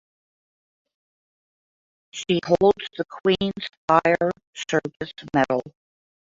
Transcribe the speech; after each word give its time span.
She 2.11 2.39
holds 2.43 2.89
the 2.97 3.05
Queen's 3.05 3.67
Fire 3.87 4.31
Service 4.55 5.13
Medal. 5.35 5.61